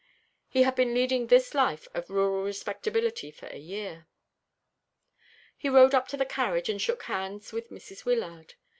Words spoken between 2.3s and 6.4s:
respectability for a year. He rode up to the